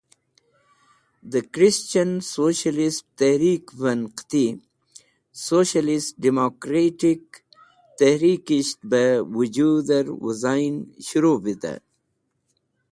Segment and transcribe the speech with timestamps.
[1.31, 4.45] De Krischen Socialist Tehrikven Qiti
[5.47, 7.23] “Socialist Democraatic”
[7.99, 9.03] Tehrikisht be
[9.35, 10.75] wujuder wizain
[11.07, 11.79] shuru Witey.